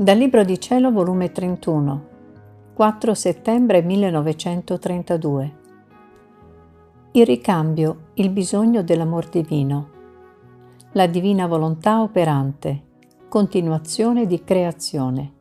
[0.00, 2.06] Dal Libro di Cielo, volume 31,
[2.72, 5.56] 4 settembre 1932.
[7.10, 9.88] Il ricambio, il bisogno dell'amor divino.
[10.92, 12.82] La divina volontà operante,
[13.28, 15.32] continuazione di creazione.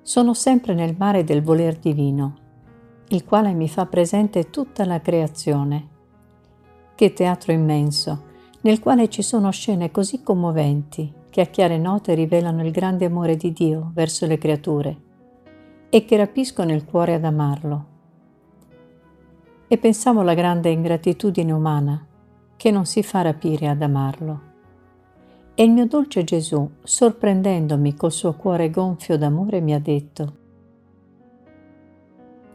[0.00, 2.36] Sono sempre nel mare del voler divino,
[3.08, 5.88] il quale mi fa presente tutta la creazione.
[6.94, 8.22] Che teatro immenso,
[8.62, 13.36] nel quale ci sono scene così commoventi che a chiare note rivelano il grande amore
[13.36, 14.96] di Dio verso le creature
[15.90, 17.86] e che rapiscono il cuore ad amarlo.
[19.68, 22.06] E pensavo alla grande ingratitudine umana
[22.56, 24.40] che non si fa rapire ad amarlo.
[25.54, 30.36] E il mio dolce Gesù, sorprendendomi col suo cuore gonfio d'amore, mi ha detto,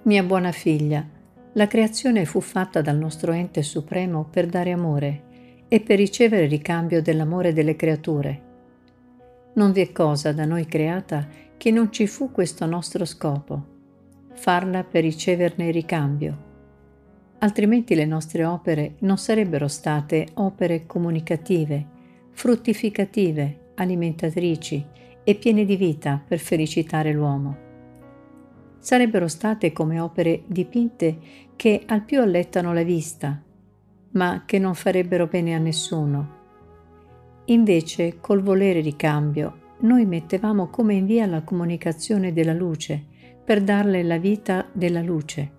[0.02, 1.05] Mia buona figlia,
[1.52, 7.03] la creazione fu fatta dal nostro ente supremo per dare amore e per ricevere ricambio
[7.03, 8.50] dell'amore delle creature
[9.53, 13.66] non vi è cosa da noi creata che non ci fu questo nostro scopo,
[14.33, 16.49] farla per riceverne il ricambio.
[17.39, 21.85] Altrimenti le nostre opere non sarebbero state opere comunicative,
[22.31, 24.85] fruttificative, alimentatrici
[25.23, 27.69] e piene di vita per felicitare l'uomo.
[28.80, 31.17] Sarebbero state come opere dipinte
[31.55, 33.39] che al più allettano la vista,
[34.11, 36.39] ma che non farebbero bene a nessuno
[37.45, 43.03] Invece, col volere di cambio, noi mettevamo come in via la comunicazione della luce
[43.44, 45.52] per darle la vita della luce,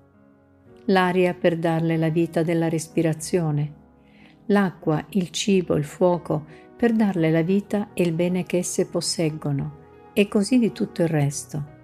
[0.87, 3.73] l'aria per darle la vita della respirazione,
[4.47, 6.45] l'acqua, il cibo, il fuoco
[6.77, 9.81] per darle la vita e il bene che esse posseggono,
[10.13, 11.81] e così di tutto il resto.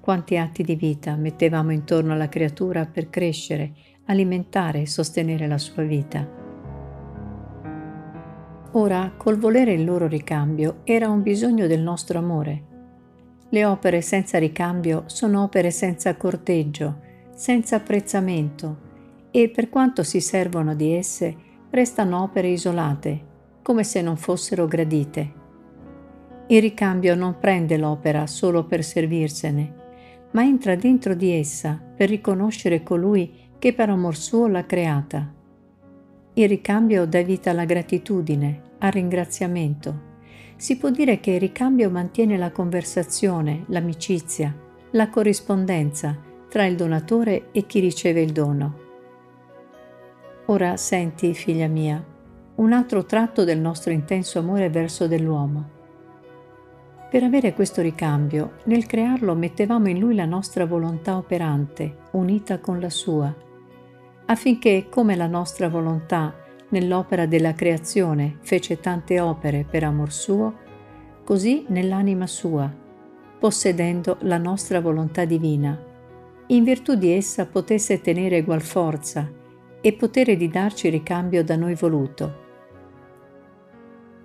[0.00, 3.72] Quanti atti di vita mettevamo intorno alla creatura per crescere,
[4.06, 6.37] alimentare e sostenere la sua vita.
[8.72, 12.64] Ora, col volere il loro ricambio, era un bisogno del nostro amore.
[13.48, 17.00] Le opere senza ricambio sono opere senza corteggio,
[17.34, 18.86] senza apprezzamento
[19.30, 21.34] e per quanto si servono di esse,
[21.70, 23.26] restano opere isolate,
[23.62, 25.32] come se non fossero gradite.
[26.48, 29.74] Il ricambio non prende l'opera solo per servirsene,
[30.32, 35.32] ma entra dentro di essa per riconoscere colui che per amor suo l'ha creata.
[36.38, 40.02] Il ricambio dà vita alla gratitudine, al ringraziamento.
[40.54, 44.54] Si può dire che il ricambio mantiene la conversazione, l'amicizia,
[44.92, 46.16] la corrispondenza
[46.48, 48.78] tra il donatore e chi riceve il dono.
[50.46, 52.00] Ora senti, figlia mia,
[52.54, 55.70] un altro tratto del nostro intenso amore verso dell'uomo.
[57.10, 62.78] Per avere questo ricambio, nel crearlo mettevamo in lui la nostra volontà operante, unita con
[62.78, 63.34] la sua,
[64.30, 66.34] affinché come la nostra volontà
[66.70, 70.54] nell'opera della creazione fece tante opere per amor suo,
[71.24, 72.70] così nell'anima sua,
[73.38, 75.82] possedendo la nostra volontà divina,
[76.48, 79.30] in virtù di essa potesse tenere egual forza
[79.80, 82.46] e potere di darci ricambio da noi voluto.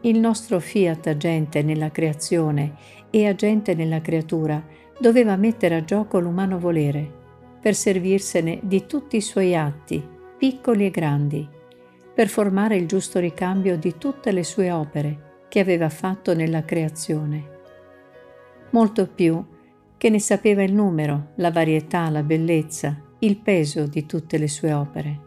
[0.01, 2.75] Il nostro fiat agente nella creazione
[3.09, 4.61] e agente nella creatura
[4.99, 7.21] doveva mettere a gioco l'umano volere,
[7.63, 10.05] per servirsene di tutti i suoi atti,
[10.37, 11.47] piccoli e grandi,
[12.13, 17.51] per formare il giusto ricambio di tutte le sue opere che aveva fatto nella creazione.
[18.71, 19.41] Molto più
[19.95, 24.73] che ne sapeva il numero, la varietà, la bellezza, il peso di tutte le sue
[24.73, 25.19] opere.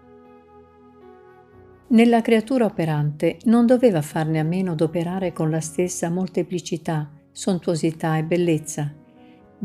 [1.86, 8.24] Nella creatura operante non doveva farne a meno d'operare con la stessa molteplicità, sontuosità e
[8.24, 9.04] bellezza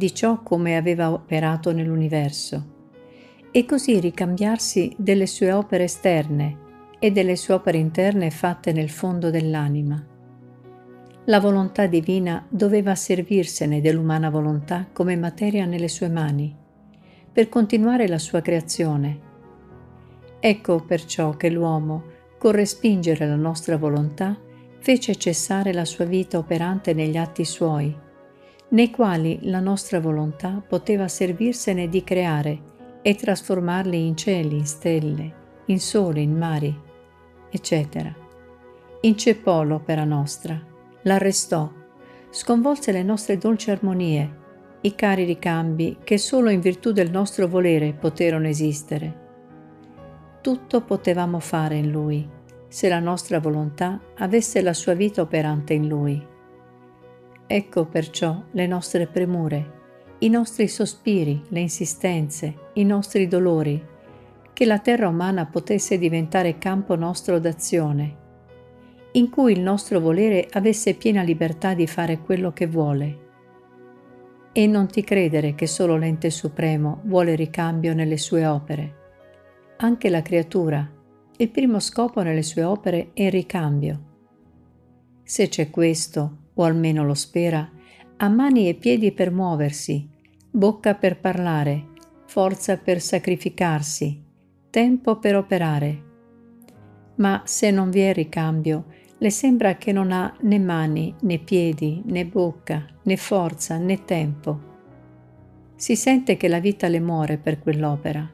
[0.01, 2.69] di ciò come aveva operato nell'universo
[3.51, 6.57] e così ricambiarsi delle sue opere esterne
[6.97, 10.03] e delle sue opere interne fatte nel fondo dell'anima.
[11.25, 16.55] La volontà divina doveva servirsene dell'umana volontà come materia nelle sue mani,
[17.31, 19.19] per continuare la sua creazione.
[20.39, 22.05] Ecco perciò che l'uomo,
[22.39, 24.35] con respingere la nostra volontà,
[24.79, 28.09] fece cessare la sua vita operante negli atti suoi,
[28.71, 32.59] nei quali la nostra volontà poteva servirsene di creare
[33.01, 35.33] e trasformarli in cieli, in stelle,
[35.65, 36.73] in sole, in mari,
[37.49, 38.13] eccetera.
[39.01, 40.59] Inceppò l'opera nostra,
[41.03, 41.69] l'arrestò,
[42.29, 44.39] sconvolse le nostre dolci armonie,
[44.81, 49.19] i cari ricambi che solo in virtù del nostro volere poterono esistere.
[50.41, 52.27] Tutto potevamo fare in Lui,
[52.67, 56.29] se la nostra volontà avesse la sua vita operante in Lui.
[57.53, 59.71] Ecco perciò le nostre premure,
[60.19, 63.85] i nostri sospiri, le insistenze, i nostri dolori,
[64.53, 68.19] che la terra umana potesse diventare campo nostro d'azione.
[69.13, 73.19] in cui il nostro volere avesse piena libertà di fare quello che vuole.
[74.53, 78.95] E non ti credere che solo l'ente supremo vuole ricambio nelle sue opere.
[79.77, 80.89] Anche la creatura,
[81.37, 84.09] il primo scopo nelle sue opere è il ricambio.
[85.23, 87.69] Se c'è questo, o almeno lo spera,
[88.17, 90.07] ha mani e piedi per muoversi,
[90.49, 91.87] bocca per parlare,
[92.25, 94.23] forza per sacrificarsi,
[94.69, 96.03] tempo per operare.
[97.15, 98.85] Ma se non vi è ricambio,
[99.17, 104.69] le sembra che non ha né mani, né piedi, né bocca, né forza, né tempo.
[105.75, 108.29] Si sente che la vita le muore per quell'opera.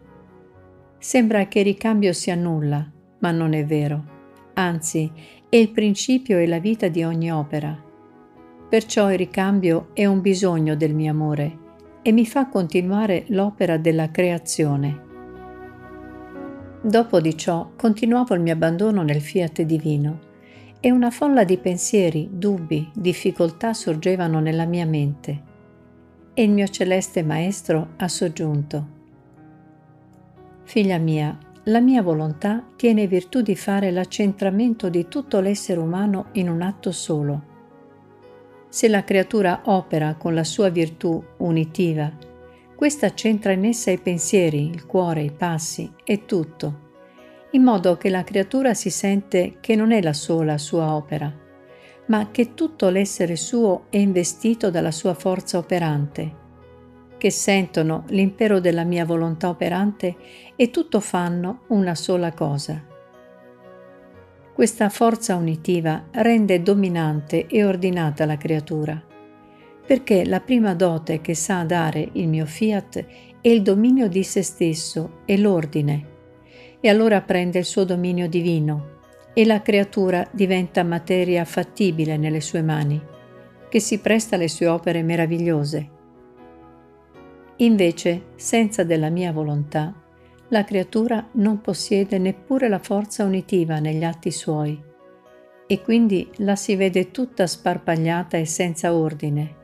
[0.98, 2.90] Sembra che il ricambio sia nulla,
[3.20, 4.16] ma non è vero.
[4.54, 5.12] Anzi,
[5.50, 7.86] è il principio e la vita di ogni opera.
[8.70, 11.58] Perciò il ricambio è un bisogno del mio amore
[12.02, 15.06] e mi fa continuare l'opera della creazione.
[16.82, 20.20] Dopo di ciò continuavo il mio abbandono nel fiat divino
[20.82, 25.44] e una folla di pensieri, dubbi, difficoltà sorgevano nella mia mente.
[26.34, 28.96] E il mio celeste Maestro ha soggiunto.
[30.64, 36.50] Figlia mia, la mia volontà tiene virtù di fare l'accentramento di tutto l'essere umano in
[36.50, 37.56] un atto solo.
[38.78, 42.16] Se la creatura opera con la sua virtù unitiva,
[42.76, 46.86] questa centra in essa i pensieri, il cuore, i passi e tutto
[47.54, 51.34] in modo che la creatura si sente che non è la sola sua opera,
[52.06, 56.36] ma che tutto l'essere suo è investito dalla sua forza operante,
[57.18, 60.16] che sentono l'impero della mia volontà operante
[60.56, 62.96] e tutto fanno una sola cosa.
[64.58, 69.00] Questa forza unitiva rende dominante e ordinata la creatura,
[69.86, 73.06] perché la prima dote che sa dare il mio fiat
[73.40, 76.06] è il dominio di se stesso e l'ordine
[76.80, 78.96] e allora prende il suo dominio divino
[79.36, 83.00] e la creatura diventa materia fattibile nelle sue mani,
[83.70, 85.90] che si presta alle sue opere meravigliose.
[87.58, 89.94] Invece, senza della mia volontà,
[90.50, 94.82] la creatura non possiede neppure la forza unitiva negli atti suoi
[95.68, 99.56] e quindi la si vede tutta sparpagliata e senza ordine.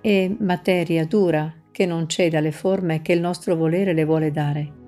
[0.00, 4.82] È materia dura che non cede alle forme che il nostro volere le vuole dare